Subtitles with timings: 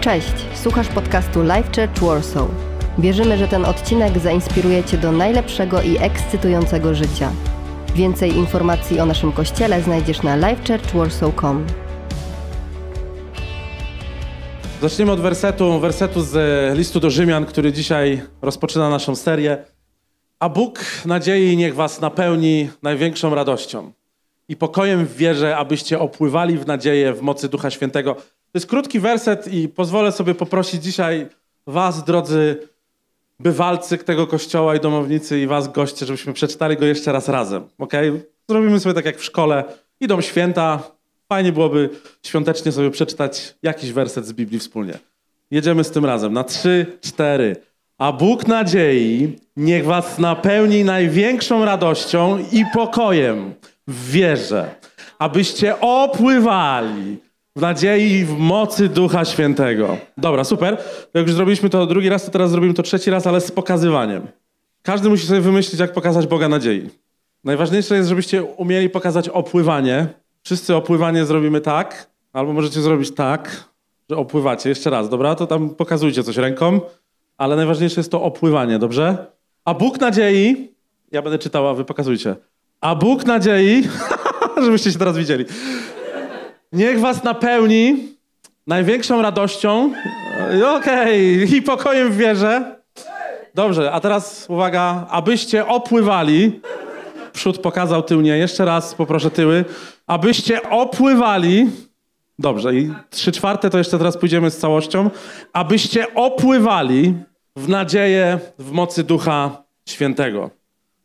[0.00, 2.48] Cześć, słuchasz podcastu Life Church Warsaw.
[2.98, 7.32] Wierzymy, że ten odcinek zainspiruje Cię do najlepszego i ekscytującego życia.
[7.94, 11.66] Więcej informacji o naszym kościele znajdziesz na lifechurchwarsaw.com.
[14.82, 16.36] Zaczniemy od wersetu, wersetu z
[16.78, 19.64] listu do Rzymian, który dzisiaj rozpoczyna naszą serię.
[20.40, 23.92] A Bóg nadziei niech was napełni największą radością
[24.48, 28.16] i pokojem w wierze, abyście opływali w nadzieję w mocy Ducha Świętego.
[28.52, 31.26] To jest krótki werset i pozwolę sobie poprosić dzisiaj
[31.66, 32.68] was, drodzy
[33.40, 37.92] bywalcy tego kościoła i domownicy i was, goście, żebyśmy przeczytali go jeszcze raz razem, ok?
[38.48, 39.64] Zrobimy sobie tak jak w szkole.
[40.00, 40.82] Idą święta,
[41.28, 41.90] fajnie byłoby
[42.22, 44.98] świątecznie sobie przeczytać jakiś werset z Biblii wspólnie.
[45.50, 46.32] Jedziemy z tym razem.
[46.32, 47.56] Na trzy, cztery.
[47.98, 53.54] A Bóg nadziei niech was napełni największą radością i pokojem
[53.88, 54.74] w wierze,
[55.18, 57.18] abyście opływali
[57.58, 59.96] w nadziei i w mocy Ducha Świętego.
[60.16, 60.78] Dobra, super.
[61.14, 64.26] Jak już zrobiliśmy to drugi raz, to teraz zrobimy to trzeci raz, ale z pokazywaniem.
[64.82, 66.90] Każdy musi sobie wymyślić, jak pokazać Boga nadziei.
[67.44, 70.06] Najważniejsze jest, żebyście umieli pokazać opływanie.
[70.42, 73.64] Wszyscy opływanie zrobimy tak, albo możecie zrobić tak,
[74.10, 74.68] że opływacie.
[74.68, 75.34] Jeszcze raz, dobra?
[75.34, 76.80] To tam pokazujcie coś ręką,
[77.38, 79.26] ale najważniejsze jest to opływanie, dobrze?
[79.64, 80.72] A Bóg nadziei,
[81.12, 82.36] ja będę czytał, a wy pokazujcie.
[82.80, 83.82] A Bóg nadziei,
[84.64, 85.44] żebyście się teraz widzieli,
[86.72, 87.96] niech was napełni
[88.66, 89.92] największą radością,
[90.76, 92.78] okej, okay, i pokojem w wierze.
[93.54, 96.60] Dobrze, a teraz uwaga, abyście opływali,
[97.32, 99.64] przód pokazał, tył nie, jeszcze raz poproszę tyły,
[100.06, 101.70] abyście opływali,
[102.38, 105.10] dobrze, i trzy czwarte to jeszcze teraz pójdziemy z całością,
[105.52, 107.14] abyście opływali
[107.56, 110.50] w nadzieję w mocy Ducha Świętego.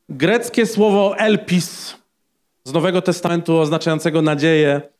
[0.10, 1.96] Greckie słowo elpis
[2.64, 4.93] z Nowego Testamentu oznaczającego nadzieję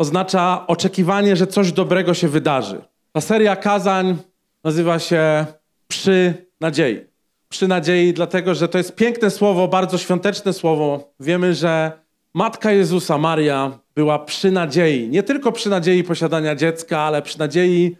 [0.00, 2.82] oznacza oczekiwanie, że coś dobrego się wydarzy.
[3.12, 4.16] Ta seria kazań
[4.64, 5.46] nazywa się
[5.88, 7.00] Przy nadziei.
[7.48, 11.12] Przy nadziei, dlatego że to jest piękne słowo, bardzo świąteczne słowo.
[11.20, 11.92] Wiemy, że
[12.34, 15.08] matka Jezusa, Maria, była przy nadziei.
[15.08, 17.96] Nie tylko przy nadziei posiadania dziecka, ale przy nadziei,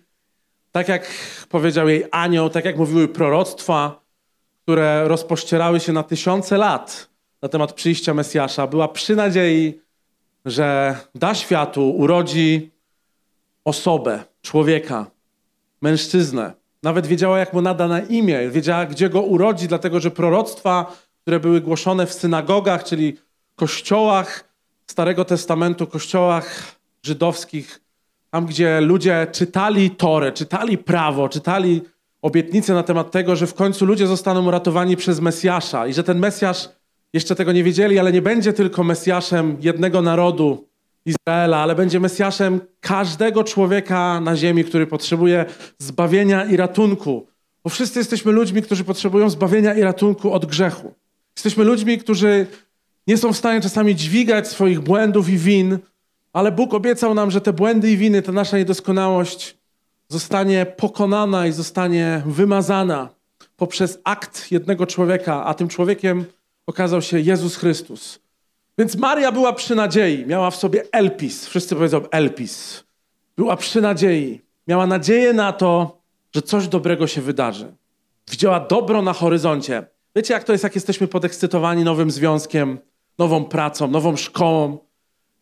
[0.73, 1.07] tak jak
[1.49, 4.01] powiedział jej anioł, tak jak mówiły proroctwa,
[4.63, 7.11] które rozpościerały się na tysiące lat
[7.43, 9.81] na temat przyjścia Mesjasza, była przy nadziei,
[10.45, 12.71] że da światu, urodzi
[13.65, 15.07] osobę, człowieka,
[15.83, 16.53] mężczyznę.
[16.83, 21.41] Nawet wiedziała, jak mu nada na imię, wiedziała, gdzie go urodzi, dlatego że proroctwa, które
[21.41, 23.17] były głoszone w synagogach, czyli
[23.57, 24.45] kościołach
[24.87, 27.81] Starego Testamentu, kościołach żydowskich,
[28.31, 31.83] tam gdzie ludzie czytali Torę, czytali prawo, czytali
[32.23, 36.19] obietnice na temat tego, że w końcu ludzie zostaną uratowani przez Mesjasza i że ten
[36.19, 36.69] Mesjasz,
[37.13, 40.69] jeszcze tego nie wiedzieli, ale nie będzie tylko Mesjaszem jednego narodu
[41.07, 45.45] Izraela, ale będzie Mesjaszem każdego człowieka na ziemi, który potrzebuje
[45.79, 47.27] zbawienia i ratunku.
[47.65, 50.95] Bo wszyscy jesteśmy ludźmi, którzy potrzebują zbawienia i ratunku od grzechu.
[51.37, 52.47] Jesteśmy ludźmi, którzy
[53.07, 55.79] nie są w stanie czasami dźwigać swoich błędów i win,
[56.33, 59.57] ale Bóg obiecał nam, że te błędy i winy, ta nasza niedoskonałość
[60.09, 63.09] zostanie pokonana i zostanie wymazana
[63.57, 66.25] poprzez akt jednego człowieka, a tym człowiekiem
[66.67, 68.21] okazał się Jezus Chrystus.
[68.79, 72.85] Więc Maria była przy nadziei, miała w sobie elpis, wszyscy powiedzą elpis.
[73.37, 76.01] Była przy nadziei, miała nadzieję na to,
[76.35, 77.75] że coś dobrego się wydarzy.
[78.31, 79.87] Widziała dobro na horyzoncie.
[80.17, 82.79] Wiecie, jak to jest, jak jesteśmy podekscytowani nowym związkiem,
[83.19, 84.79] nową pracą, nową szkołą.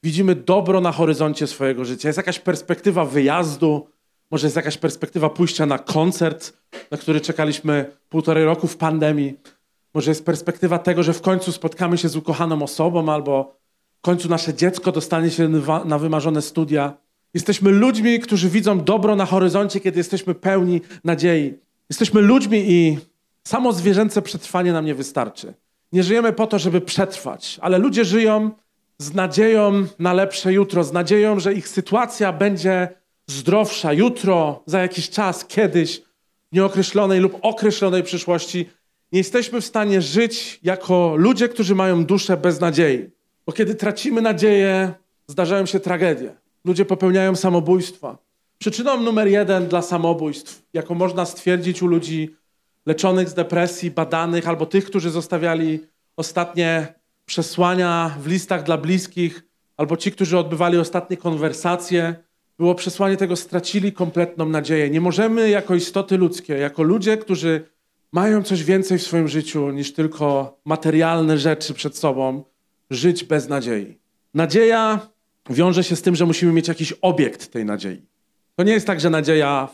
[0.02, 2.08] Widzimy dobro na horyzoncie swojego życia.
[2.08, 3.88] Jest jakaś perspektywa wyjazdu,
[4.30, 6.52] może jest jakaś perspektywa pójścia na koncert,
[6.90, 9.34] na który czekaliśmy półtorej roku w pandemii.
[9.98, 13.58] Może jest perspektywa tego, że w końcu spotkamy się z ukochaną osobą, albo
[13.98, 15.48] w końcu nasze dziecko dostanie się
[15.84, 16.94] na wymarzone studia.
[17.34, 21.54] Jesteśmy ludźmi, którzy widzą dobro na horyzoncie, kiedy jesteśmy pełni nadziei.
[21.90, 22.98] Jesteśmy ludźmi i
[23.44, 25.54] samo zwierzęce przetrwanie nam nie wystarczy.
[25.92, 28.50] Nie żyjemy po to, żeby przetrwać, ale ludzie żyją
[28.98, 32.88] z nadzieją na lepsze jutro, z nadzieją, że ich sytuacja będzie
[33.26, 36.02] zdrowsza jutro, za jakiś czas, kiedyś,
[36.52, 38.77] w nieokreślonej lub określonej przyszłości.
[39.12, 43.10] Nie jesteśmy w stanie żyć jako ludzie, którzy mają duszę bez nadziei.
[43.46, 44.92] Bo kiedy tracimy nadzieję,
[45.26, 46.34] zdarzają się tragedie.
[46.64, 48.18] Ludzie popełniają samobójstwa.
[48.58, 52.36] Przyczyną numer jeden dla samobójstw, jaką można stwierdzić u ludzi
[52.86, 55.80] leczonych z depresji, badanych, albo tych, którzy zostawiali
[56.16, 56.94] ostatnie
[57.26, 59.42] przesłania w listach dla bliskich,
[59.76, 62.14] albo ci, którzy odbywali ostatnie konwersacje,
[62.58, 64.90] było przesłanie tego, stracili kompletną nadzieję.
[64.90, 67.64] Nie możemy jako istoty ludzkie, jako ludzie, którzy
[68.12, 72.44] mają coś więcej w swoim życiu niż tylko materialne rzeczy przed sobą,
[72.90, 73.98] żyć bez nadziei.
[74.34, 75.08] Nadzieja
[75.50, 78.02] wiąże się z tym, że musimy mieć jakiś obiekt tej nadziei.
[78.56, 79.68] To nie jest tak, że nadzieja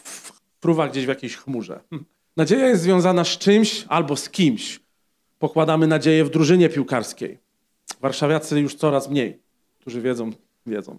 [0.60, 1.80] fruwa gdzieś w jakiejś chmurze.
[1.90, 2.04] Hm.
[2.36, 4.80] Nadzieja jest związana z czymś albo z kimś.
[5.38, 7.38] Pokładamy nadzieję w drużynie piłkarskiej.
[8.00, 9.38] Warszawiacy już coraz mniej,
[9.80, 10.30] którzy wiedzą,
[10.66, 10.98] wiedzą.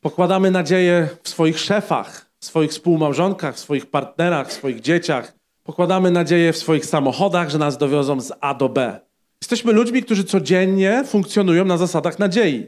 [0.00, 5.35] Pokładamy nadzieję w swoich szefach, w swoich współmałżonkach, w swoich partnerach, w swoich dzieciach.
[5.66, 9.00] Pokładamy nadzieję w swoich samochodach, że nas dowiozą z A do B.
[9.42, 12.66] Jesteśmy ludźmi, którzy codziennie funkcjonują na zasadach nadziei.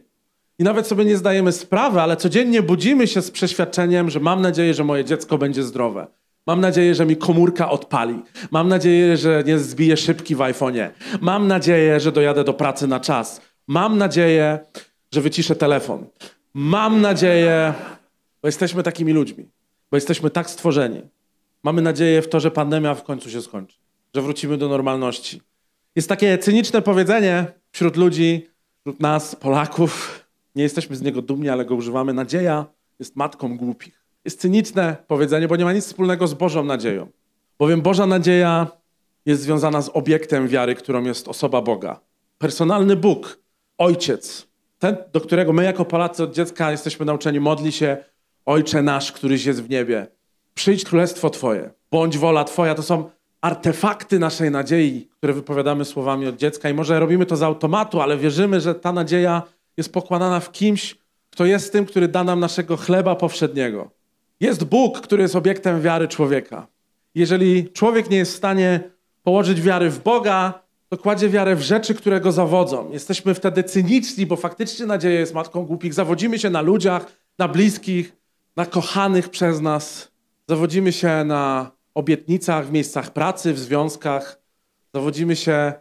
[0.59, 4.75] I nawet sobie nie zdajemy sprawy, ale codziennie budzimy się z przeświadczeniem, że mam nadzieję,
[4.75, 6.07] że moje dziecko będzie zdrowe.
[6.47, 8.23] Mam nadzieję, że mi komórka odpali.
[8.51, 10.91] Mam nadzieję, że nie zbije szybki w iPhone'ie.
[11.21, 13.41] Mam nadzieję, że dojadę do pracy na czas.
[13.67, 14.59] Mam nadzieję,
[15.13, 16.07] że wyciszę telefon.
[16.55, 17.75] Mam nadzieję,
[18.43, 19.49] bo jesteśmy takimi ludźmi,
[19.91, 21.03] bo jesteśmy tak stworzeni.
[21.63, 23.77] Mamy nadzieję w to, że pandemia w końcu się skończy,
[24.15, 25.43] że wrócimy do normalności.
[25.97, 28.47] Jest takie cyniczne powiedzenie wśród ludzi,
[28.81, 30.25] wśród nas, Polaków.
[30.55, 32.13] Nie jesteśmy z niego dumni, ale go używamy.
[32.15, 32.67] Nadzieja
[32.99, 34.05] jest matką głupich.
[34.25, 37.09] Jest cyniczne powiedzenie, bo nie ma nic wspólnego z Bożą nadzieją.
[37.59, 38.67] Bowiem Boża nadzieja
[39.27, 42.01] jest związana z obiektem wiary, którą jest osoba Boga.
[42.39, 43.39] Personalny Bóg,
[43.79, 47.97] Ojciec, ten, do którego my jako Polacy od dziecka jesteśmy nauczeni, modli się
[48.47, 50.07] Ojcze nasz, któryś jest w niebie.
[50.59, 52.75] Przyjdź królestwo Twoje, bądź wola Twoja.
[52.75, 53.11] To są
[53.41, 58.17] artefakty naszej nadziei, które wypowiadamy słowami od dziecka i może robimy to z automatu, ale
[58.17, 59.43] wierzymy, że ta nadzieja
[59.77, 60.97] jest pokładana w kimś,
[61.31, 63.91] kto jest tym, który da nam naszego chleba powszedniego.
[64.41, 66.67] Jest Bóg, który jest obiektem wiary człowieka.
[67.15, 68.81] Jeżeli człowiek nie jest w stanie
[69.23, 72.91] położyć wiary w Boga, to kładzie wiarę w rzeczy, które go zawodzą.
[72.93, 75.95] Jesteśmy wtedy cyniczni, bo faktycznie nadzieja jest matką głupich.
[75.95, 77.07] Zawodzimy się na ludziach,
[77.39, 78.17] na bliskich,
[78.57, 80.18] na kochanych przez nas.
[80.49, 84.41] Zawodzimy się na obietnicach w miejscach pracy, w związkach.
[84.95, 85.73] Zawodzimy się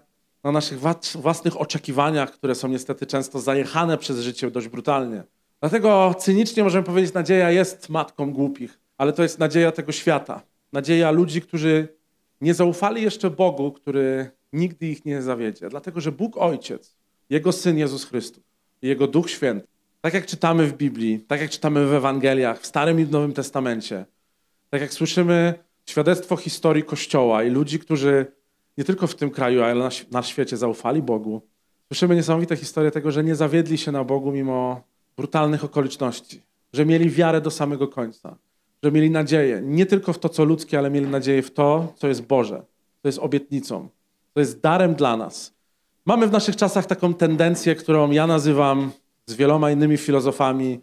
[0.43, 0.79] na naszych
[1.15, 5.23] własnych oczekiwaniach, które są niestety często zajechane przez życie dość brutalnie.
[5.59, 10.41] Dlatego cynicznie możemy powiedzieć, nadzieja jest matką głupich, ale to jest nadzieja tego świata.
[10.73, 11.87] Nadzieja ludzi, którzy
[12.41, 15.69] nie zaufali jeszcze Bogu, który nigdy ich nie zawiedzie.
[15.69, 16.95] Dlatego, że Bóg Ojciec,
[17.29, 18.43] Jego Syn Jezus Chrystus
[18.81, 19.67] i Jego Duch Święty,
[20.01, 23.33] tak jak czytamy w Biblii, tak jak czytamy w Ewangeliach, w Starym i w Nowym
[23.33, 24.05] Testamencie,
[24.69, 25.53] tak jak słyszymy
[25.85, 28.25] świadectwo historii Kościoła i ludzi, którzy
[28.77, 31.41] nie tylko w tym kraju, ale na, świecie zaufali Bogu,
[31.87, 34.81] słyszymy niesamowite historie tego, że nie zawiedli się na Bogu mimo
[35.17, 36.41] brutalnych okoliczności,
[36.73, 38.37] że mieli wiarę do samego końca,
[38.83, 42.07] że mieli nadzieję nie tylko w to, co ludzkie, ale mieli nadzieję w to, co
[42.07, 42.65] jest Boże,
[43.01, 43.89] co jest obietnicą,
[44.33, 45.53] to jest darem dla nas.
[46.05, 48.91] Mamy w naszych czasach taką tendencję, którą ja nazywam
[49.25, 50.79] z wieloma innymi filozofami,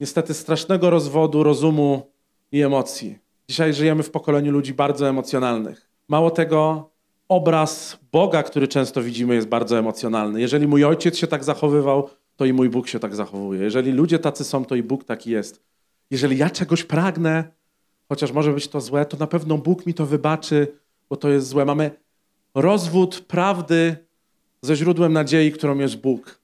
[0.00, 2.10] niestety strasznego rozwodu rozumu
[2.52, 3.25] i emocji.
[3.48, 5.88] Dzisiaj żyjemy w pokoleniu ludzi bardzo emocjonalnych.
[6.08, 6.90] Mało tego,
[7.28, 10.40] obraz Boga, który często widzimy, jest bardzo emocjonalny.
[10.40, 13.62] Jeżeli mój ojciec się tak zachowywał, to i mój Bóg się tak zachowuje.
[13.62, 15.62] Jeżeli ludzie tacy są, to i Bóg taki jest.
[16.10, 17.44] Jeżeli ja czegoś pragnę,
[18.08, 20.68] chociaż może być to złe, to na pewno Bóg mi to wybaczy,
[21.10, 21.64] bo to jest złe.
[21.64, 21.90] Mamy
[22.54, 23.96] rozwód prawdy
[24.62, 26.40] ze źródłem nadziei, którą jest Bóg.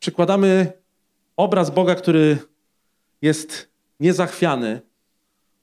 [0.00, 0.72] Przykładamy
[1.36, 2.38] obraz Boga, który
[3.22, 3.70] jest
[4.00, 4.80] niezachwiany,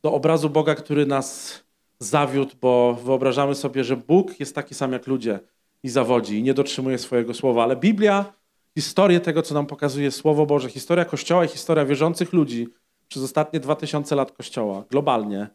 [0.07, 1.59] do obrazu Boga, który nas
[1.99, 5.39] zawiódł, bo wyobrażamy sobie, że Bóg jest taki sam jak ludzie
[5.83, 7.63] i zawodzi i nie dotrzymuje swojego słowa.
[7.63, 8.33] Ale Biblia,
[8.77, 12.67] historię tego, co nam pokazuje Słowo Boże, historia Kościoła i historia wierzących ludzi
[13.07, 15.47] przez ostatnie dwa tysiące lat Kościoła, globalnie,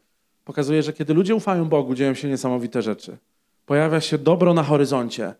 [0.45, 3.17] pokazuje, że kiedy ludzie ufają Bogu, dzieją się niesamowite rzeczy.
[3.65, 5.33] Pojawia się dobro na horyzoncie.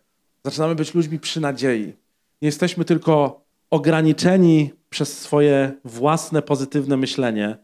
[0.44, 1.86] Zaczynamy być ludźmi przy nadziei.
[2.42, 7.58] Nie jesteśmy tylko ograniczeni przez swoje własne pozytywne myślenie,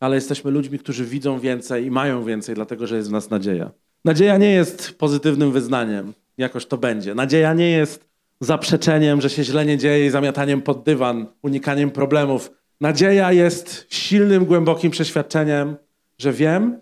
[0.00, 3.70] ale jesteśmy ludźmi, którzy widzą więcej i mają więcej, dlatego że jest w nas nadzieja.
[4.04, 7.14] Nadzieja nie jest pozytywnym wyznaniem, jakoś to będzie.
[7.14, 8.04] Nadzieja nie jest
[8.40, 12.50] zaprzeczeniem, że się źle nie dzieje i zamiataniem pod dywan, unikaniem problemów.
[12.80, 15.76] Nadzieja jest silnym, głębokim przeświadczeniem,
[16.18, 16.80] że wiem,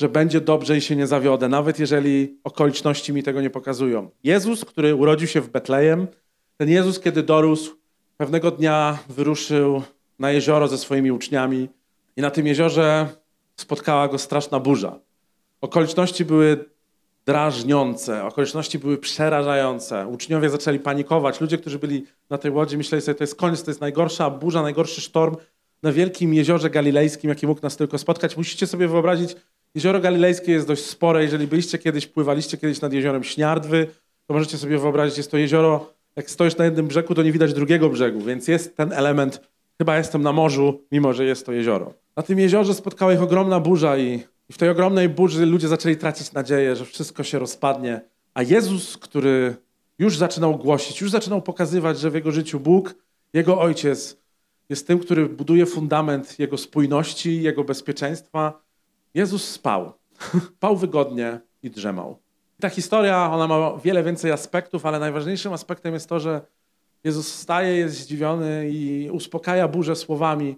[0.00, 4.10] że będzie dobrze i się nie zawiodę, nawet jeżeli okoliczności mi tego nie pokazują.
[4.24, 6.06] Jezus, który urodził się w Betlejem,
[6.56, 7.76] ten Jezus, kiedy dorósł,
[8.16, 9.82] pewnego dnia wyruszył
[10.18, 11.68] na jezioro ze swoimi uczniami
[12.16, 13.08] i na tym jeziorze
[13.56, 15.00] spotkała go straszna burza.
[15.60, 16.64] Okoliczności były
[17.26, 20.06] drażniące, okoliczności były przerażające.
[20.06, 21.40] Uczniowie zaczęli panikować.
[21.40, 24.62] Ludzie, którzy byli na tej łodzi, myśleli sobie, to jest koniec, to jest najgorsza burza,
[24.62, 25.36] najgorszy sztorm
[25.82, 28.36] na wielkim jeziorze galilejskim, jaki mógł nas tylko spotkać.
[28.36, 29.36] Musicie sobie wyobrazić,
[29.74, 31.22] jezioro galilejskie jest dość spore.
[31.22, 33.86] Jeżeli byliście kiedyś, pływaliście kiedyś nad jeziorem Śniardwy,
[34.26, 37.54] to możecie sobie wyobrazić, jest to jezioro, jak stoisz na jednym brzegu, to nie widać
[37.54, 39.40] drugiego brzegu, więc jest ten element,
[39.78, 41.94] chyba jestem na morzu, mimo że jest to jezioro.
[42.16, 45.96] Na tym jeziorze spotkała ich ogromna burza i, i w tej ogromnej burzy ludzie zaczęli
[45.96, 48.00] tracić nadzieję, że wszystko się rozpadnie.
[48.34, 49.56] A Jezus, który
[49.98, 52.94] już zaczynał głosić, już zaczynał pokazywać, że w jego życiu Bóg,
[53.32, 54.18] jego ojciec
[54.68, 58.62] jest tym, który buduje fundament jego spójności, jego bezpieczeństwa.
[59.14, 59.92] Jezus spał.
[60.56, 62.18] Spał wygodnie i drzemał.
[62.60, 66.40] Ta historia, ona ma wiele więcej aspektów, ale najważniejszym aspektem jest to, że
[67.04, 70.56] Jezus wstaje, jest zdziwiony i uspokaja burzę słowami.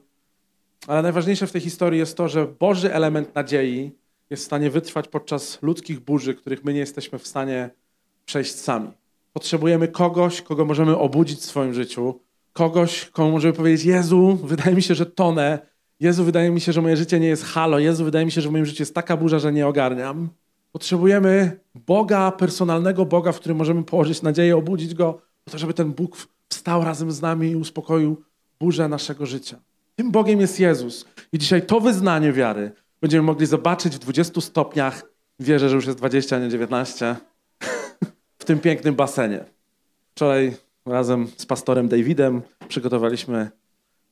[0.87, 3.93] Ale najważniejsze w tej historii jest to, że Boży element nadziei
[4.31, 7.71] jest w stanie wytrwać podczas ludzkich burzy, których my nie jesteśmy w stanie
[8.27, 8.91] przejść sami.
[9.33, 12.21] Potrzebujemy kogoś, kogo możemy obudzić w swoim życiu,
[12.53, 15.59] kogoś, komu możemy powiedzieć: Jezu, wydaje mi się, że tonę.
[16.01, 17.79] Jezu, wydaje mi się, że moje życie nie jest halo.
[17.79, 20.29] Jezu, wydaje mi się, że w moim życiu jest taka burza, że nie ogarniam.
[20.73, 25.93] Potrzebujemy Boga, personalnego Boga, w którym możemy położyć nadzieję, obudzić Go, po to, żeby ten
[25.93, 26.17] Bóg
[26.49, 28.23] wstał razem z nami i uspokoił
[28.61, 29.57] burzę naszego życia.
[29.97, 31.05] Tym Bogiem jest Jezus.
[31.33, 35.03] I dzisiaj to wyznanie wiary będziemy mogli zobaczyć w 20 stopniach.
[35.41, 37.17] Wierzę, że już jest 20, a nie 19.
[38.39, 39.45] w tym pięknym basenie.
[40.15, 43.51] Wczoraj razem z pastorem Davidem przygotowaliśmy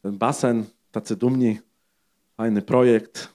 [0.02, 1.58] ten basen, tacy dumni,
[2.36, 3.28] fajny projekt,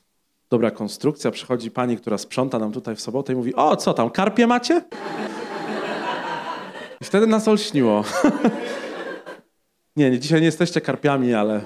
[0.49, 1.31] dobra konstrukcja.
[1.31, 4.81] Przychodzi pani, która sprząta nam tutaj w sobotę i mówi, o co tam, karpie macie?
[7.01, 8.03] I wtedy nas olśniło.
[9.95, 11.65] nie, nie, dzisiaj nie jesteście karpiami, ale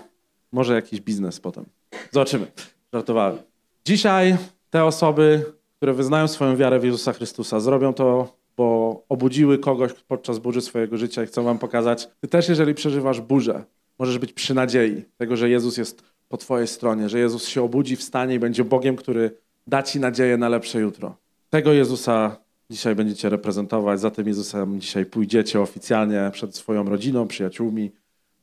[0.51, 1.65] może jakiś biznes potem.
[2.11, 2.47] Zobaczymy.
[2.93, 3.37] Żartowałem.
[3.85, 4.37] Dzisiaj
[4.69, 5.45] te osoby,
[5.77, 10.97] które wyznają swoją wiarę w Jezusa Chrystusa, zrobią to, bo obudziły kogoś podczas burzy swojego
[10.97, 13.63] życia i chcą wam pokazać, ty też, jeżeli przeżywasz burzę,
[13.99, 17.95] możesz być przy nadziei tego, że Jezus jest po twojej stronie, że Jezus się obudzi,
[17.95, 19.37] wstanie i będzie Bogiem, który
[19.67, 21.17] da ci nadzieję na lepsze jutro.
[21.49, 27.91] Tego Jezusa dzisiaj będziecie reprezentować, za tym Jezusem dzisiaj pójdziecie oficjalnie przed swoją rodziną, przyjaciółmi,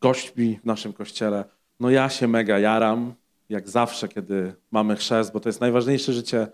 [0.00, 1.44] gośćmi w naszym kościele.
[1.80, 3.14] No ja się mega jaram,
[3.48, 6.46] jak zawsze, kiedy mamy chrzest, bo to jest najważniejsze życie,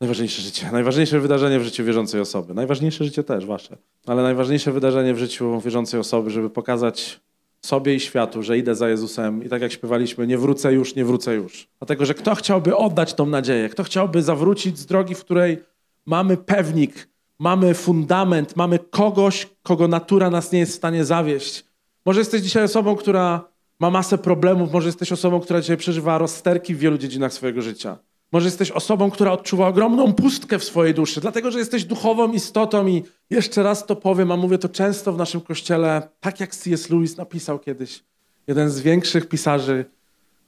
[0.00, 2.54] najważniejsze życie, najważniejsze wydarzenie w życiu wierzącej osoby.
[2.54, 3.76] Najważniejsze życie też wasze,
[4.06, 7.20] ale najważniejsze wydarzenie w życiu wierzącej osoby, żeby pokazać
[7.64, 11.04] sobie i światu, że idę za Jezusem i tak jak śpiewaliśmy, nie wrócę już, nie
[11.04, 11.68] wrócę już.
[11.78, 15.58] Dlatego, że kto chciałby oddać tą nadzieję, kto chciałby zawrócić z drogi, w której
[16.06, 21.64] mamy pewnik, mamy fundament, mamy kogoś, kogo natura nas nie jest w stanie zawieść.
[22.06, 23.48] Może jesteś dzisiaj osobą, która
[23.80, 27.98] ma masę problemów, może jesteś osobą, która dzisiaj przeżywa rozsterki w wielu dziedzinach swojego życia.
[28.32, 32.86] Może jesteś osobą, która odczuwa ogromną pustkę w swojej duszy, dlatego że jesteś duchową istotą
[32.86, 36.90] i jeszcze raz to powiem, a mówię to często w naszym kościele, tak jak C.S.
[36.90, 38.04] Lewis napisał kiedyś,
[38.46, 39.84] jeden z większych pisarzy,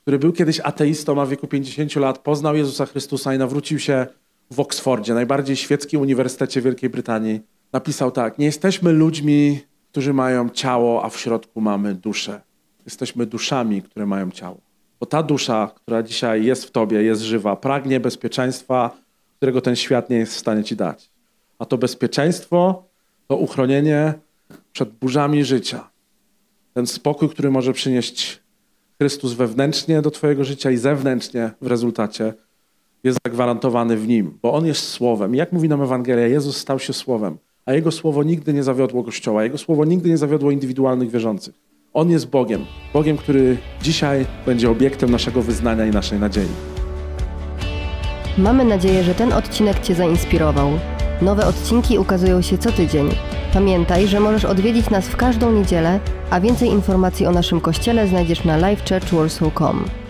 [0.03, 4.07] który był kiedyś ateistą, a w wieku 50 lat poznał Jezusa Chrystusa i nawrócił się
[4.51, 7.41] w Oksfordzie, najbardziej świeckim uniwersytecie Wielkiej Brytanii.
[7.73, 9.61] Napisał tak: Nie jesteśmy ludźmi,
[9.91, 12.41] którzy mają ciało, a w środku mamy duszę.
[12.85, 14.61] Jesteśmy duszami, które mają ciało.
[15.01, 18.97] Bo ta dusza, która dzisiaj jest w tobie, jest żywa, pragnie bezpieczeństwa,
[19.37, 21.11] którego ten świat nie jest w stanie ci dać.
[21.59, 22.85] A to bezpieczeństwo
[23.29, 24.15] to uchronienie
[24.73, 25.91] przed burzami życia.
[26.75, 28.41] Ten spokój, który może przynieść
[28.99, 32.35] Chrystus wewnętrznie do twojego życia i zewnętrznie w rezultacie,
[33.07, 35.35] jest zagwarantowany w Nim, bo On jest Słowem.
[35.35, 39.45] Jak mówi nam Ewangelia, Jezus stał się Słowem, a Jego Słowo nigdy nie zawiodło Kościoła,
[39.45, 41.55] Jego Słowo nigdy nie zawiodło indywidualnych wierzących.
[41.95, 42.65] On jest Bogiem.
[42.93, 46.49] Bogiem, który dzisiaj będzie obiektem naszego wyznania i naszej nadziei.
[48.39, 50.71] Mamy nadzieję, że ten odcinek Cię zainspirował.
[51.23, 53.09] Nowe odcinki ukazują się co tydzień.
[53.53, 58.45] Pamiętaj, że możesz odwiedzić nas w każdą niedzielę, a więcej informacji o naszym kościele znajdziesz
[58.45, 60.06] na livechurchwarsaw.com.